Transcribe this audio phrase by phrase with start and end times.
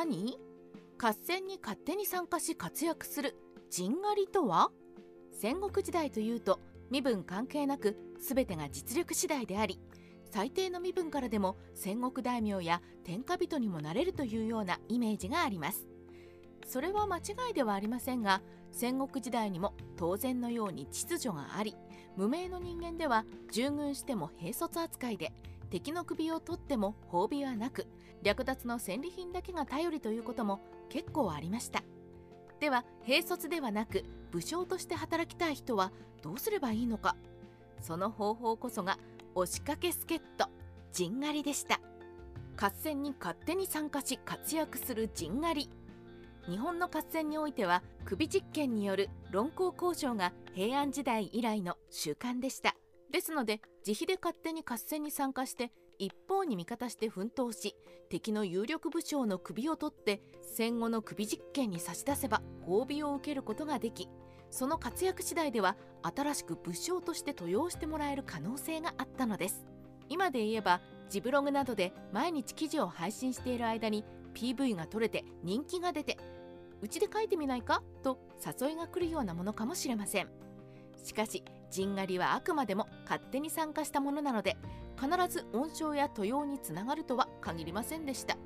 [0.00, 0.38] 何？
[0.98, 3.36] 合戦に勝手に参加し活躍する。
[3.68, 4.70] 陣狩りとは？
[5.30, 6.58] 戦国時代というと
[6.90, 9.78] 身分関係なく全てが実力次第であり
[10.30, 15.86] 最低の身分からでも戦国大名や天下人にもなれるというようなイメージがあります。
[16.66, 18.40] それは間違いではありませんが
[18.72, 21.76] 戦国時代にも当然のように秩序があり
[22.16, 25.34] 無名の人間では従軍しても兵卒扱いで
[25.70, 27.86] 敵の首を取っても褒美はなく
[28.22, 31.82] 略奪の戦利品だけが頼りということも結構ありました。
[32.58, 37.16] では兵卒ではなく武将として働きたい人はどうすればいいのか。
[37.80, 38.98] その方法こそが
[39.34, 40.50] 押しかけ助っ人
[40.92, 41.80] 陣狩りでした。
[42.56, 45.70] 合戦に勝手に参加し活躍する陣狩り。
[46.50, 52.74] 日本の合戦においては首実験による論功交渉が平安時代以来の習慣でした。
[53.10, 57.74] ですので自費で勝手に合戦に参加して一方に味方して奮闘し
[58.08, 64.08] 敵の有力武将の首を取って戦後の首実験に差し出せば褒美を受けることができ
[64.50, 69.64] その活躍次第では新しく武将として登用してもらえる可能性があったのです。
[70.08, 76.18] 今で言えばジブログなどで毎日記事を配信している間に PV が撮れて人気が出て
[76.82, 77.82] うちで書いてみないか？
[78.02, 80.28] と誘いが来るようなものかもしれません。
[80.96, 84.56] しかし陣狩りはあくまでも勝手に参加したものなので
[85.00, 88.36] 必ず恩賞や登用につながるとは限りませんでした。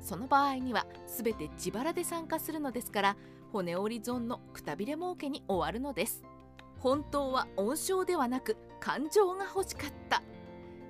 [0.00, 3.16] その場合には全て自腹で参加するのですから
[3.52, 6.22] 骨折り損のくたびれ儲けに終わるのです。
[6.78, 10.22] 本当は恩賞ではなく感情が欲しかった。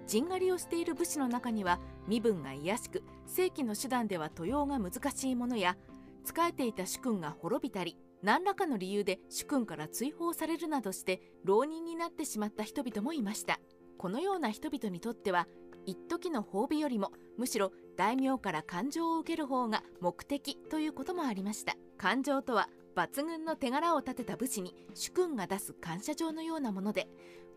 [0.06, 5.76] 陣狩りをしている武士の中には身分が卑しく正規の手段では登用が難しいものや
[6.24, 13.61] 仕えていた主君が滅びたり何らかの理由で主君から追放されるなどして浪人になってしまった人々もいました。
[13.98, 15.47] このような人々にとっては
[15.84, 21.75] 一時の褒美よりもむしろ大名から感情を受ける方が目的ということもありました。
[21.98, 27.09] 感情とは抜群の手柄を立てた武士に主君が出す感謝状のようなもので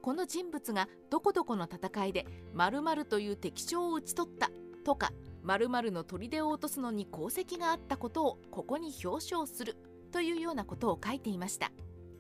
[0.02, 4.52] この人物がどこどこの戦いで〇〇という敵将を討ち取った
[4.84, 11.72] とか〇〇の砦を落とすのに功績があったことをここに表彰するというようなことを書いていました。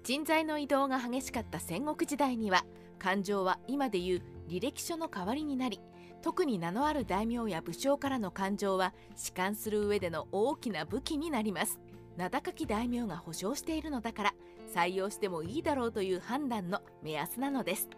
[0.03, 2.65] 人材の移動が激しかった戦国時代には
[2.97, 5.81] 感情は今でいう履歴書の代わりになり
[6.21, 11.79] 特に名のある大名や武将からの感情は弛緩する上での大きな武器になります。
[12.15, 14.33] 名高き大名が保証しているのだから
[14.73, 17.89] 採用してもいいだろうという判断の目安なのです。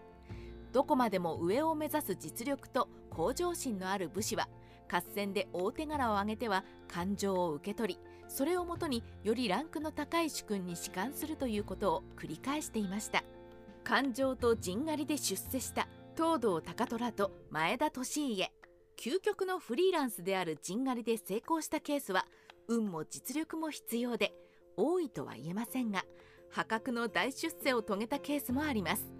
[0.72, 4.50] どこまでも上を目指す実力と向上心のある武士は
[4.92, 8.00] 合戦で大手柄を挙げては感情を受け取り
[8.30, 13.24] それをもとによりランクの高い主君に仕官するということを繰り返していました
[13.84, 15.88] 感情と陣狩りで出世した。
[16.16, 18.52] 東堂高虎と前田利家。
[18.98, 22.26] 究極のフリーランスである陣狩りで成功したケースは
[22.68, 24.34] 運も実力も必要で
[24.78, 26.04] 多いとは言えませんが
[26.52, 29.12] 破格の大出世を遂げたケースもあります。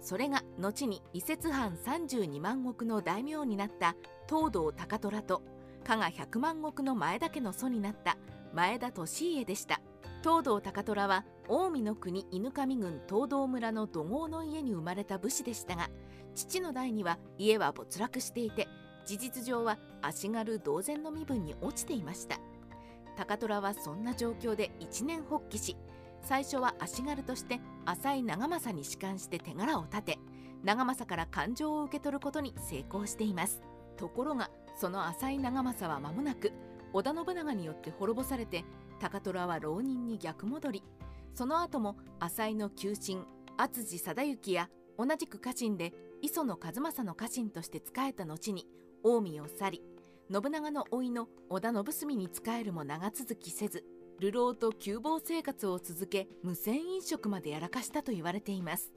[0.00, 3.96] それが後に移設藩32万石の大名になった
[4.28, 5.42] 東堂高虎と
[5.86, 8.16] 加賀100万石の前田家の祖になった
[8.52, 9.80] 前田利家でした。
[10.20, 15.88] 東堂高虎は近江の国犬上郡東堂村の土豪の家に生まれた武士でしたが
[16.34, 18.66] 父の代には家は没落していて
[19.04, 22.40] 事実上は足軽同然の身分に落ちていました。
[23.16, 25.76] 高虎はそんな状況で一年発起し
[26.20, 30.18] 最初は足軽として浅井長政に仕官して手柄を立て
[30.64, 33.62] 長政から感情を受け取ることに成功しています。
[33.96, 36.52] ところがその浅井長政は間もなく
[36.92, 38.64] 織田信長によって滅ぼされて
[39.00, 40.82] 高虎は浪人に逆戻り
[41.34, 43.24] その後も浅井の旧臣
[43.56, 45.92] 篤治貞行や同じく家臣で
[46.22, 48.66] 磯野和正の家臣として仕えた後に
[49.02, 49.82] 近江を去り
[50.32, 53.84] 信長の甥の織田信澄に仕えるも長続きせず
[54.18, 58.90] 流浪と窮乏生活を続け無銭飲食までやらかしたと言われています。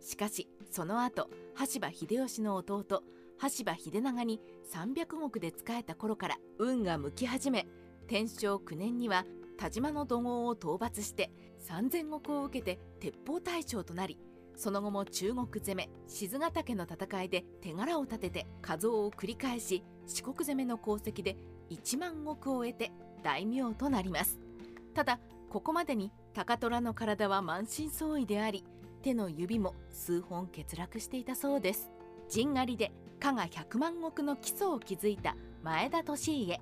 [0.00, 3.02] しかしその後羽柴秀吉の弟
[3.38, 4.40] 羽柴秀長に
[4.72, 7.66] 300石で仕えた頃から運が向き始め
[8.08, 9.24] 天正9年には
[9.58, 11.30] 田島の怒号を討伐して
[11.68, 14.18] 3000石を受けて鉄砲隊長となり
[14.56, 21.36] その後も中国攻め静ヶ岳の戦いで手柄を立てて加増を繰り返し四国攻めの功績で
[21.70, 22.90] 1万石を得て
[23.22, 24.38] 大名となります。
[24.94, 25.18] ただ
[25.50, 28.64] ここまでに高虎の体は満身創痍であり
[29.02, 31.90] 手の指も数本欠落していたそうです。
[32.28, 36.60] 陣狩りで加賀100万石の基礎を築いた前田利家。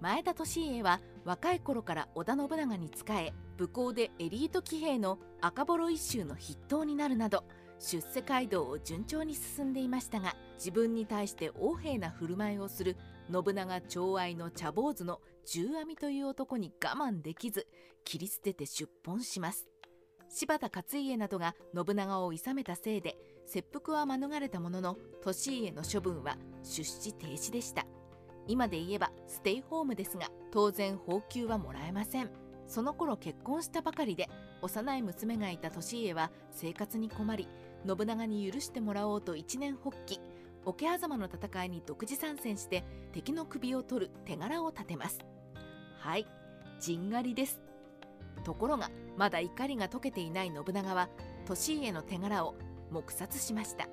[0.00, 7.44] 前田利家は若い頃から織田信長に仕え武功でエリート騎兵の赤幌一州の筆頭になるなど
[7.78, 12.96] 出世街道を順調に進んでいましたが自分に対して横柄な振る舞いをする
[13.30, 17.66] 信長寵愛の茶坊主の十阿弥という男に我慢できず
[18.04, 19.68] 切り捨てて出奔します。
[20.28, 23.16] 柴田勝家などが信長を諌めたせいで
[23.46, 24.96] 切腹は免れたものの
[25.46, 27.86] 利家の処分は出資停止でした。
[28.48, 32.30] 今で言えばステイホームですが当然報給はもらえません。
[32.66, 34.28] その頃結婚したばかりで
[34.62, 37.48] 幼い娘がいた利家は生活に困り
[37.86, 40.20] 信長に許してもらおうと一年発起。
[40.64, 45.18] 桶狭間の戦いに独自参戦して敵の首を取る手柄を立てます。
[45.98, 46.26] はい
[46.80, 47.60] 陣狩りです。
[48.44, 51.08] ところがまだ怒りが解けていない信長は
[51.48, 52.54] 利家の手柄を
[52.92, 53.88] 黙殺しました。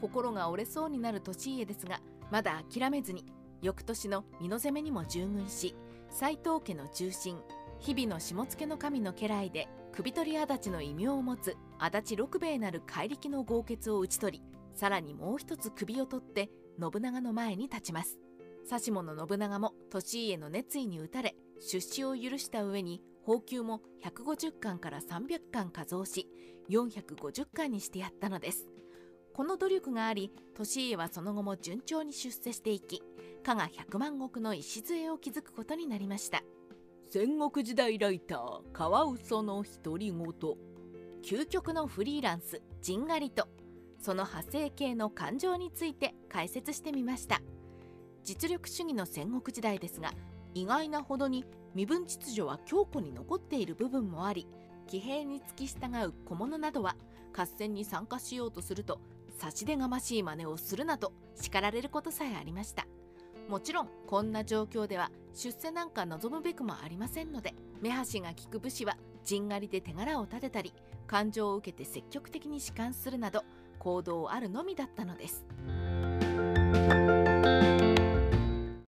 [0.00, 2.00] 心が折れそうになる利家ですが
[2.32, 3.24] まだ諦めずに
[3.62, 5.76] 翌年の美濃攻めにも従軍し
[6.10, 7.38] 斎藤家の中心
[7.78, 14.44] 日々の下野の神の家来で首取り足立の異名を持つ足立六兵衛なる怪力の豪傑を討ち取り
[14.74, 16.50] さらにもう一つ首を取って
[16.80, 18.18] 信長の前に立ちます。
[18.70, 26.28] 指下の信長も利家の熱意に打たれ出資を許した上に報給も150巻から300巻加増し
[26.70, 28.66] 450巻にしてやったのです。
[29.34, 33.02] この努力があり利家はその後も順調に出世していき
[33.42, 36.42] 加賀百万石の礎を築くことになりました。
[37.10, 40.18] 戦国時代ライターカワウソの独り言。
[41.22, 43.46] 究極のフリーランスジンガリと
[44.00, 47.40] その派生系の感情について解説してみました。
[48.24, 50.12] 実力主義の戦国時代ですが
[50.54, 51.44] 意外なほどに
[51.74, 54.46] 身分秩序は強固に残っている部分もあり
[54.86, 56.96] 騎兵に付き従う小物などは
[57.34, 59.00] 合戦に参加しようとすると
[59.38, 62.86] 差し出がましい真似をするなと叱られることさえありました
[63.48, 70.72] もちろんこんな状況では出世なんか望むべくもありませんので目端が利く武士は陣狩りで手柄を立てたり
[71.06, 73.44] 感情を受けて積極的に弛緩するなど
[73.78, 75.44] 行動あるのみだったのです。